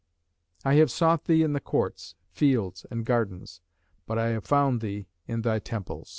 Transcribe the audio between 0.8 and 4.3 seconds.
sought thee in the courts, fields, and gardens, but I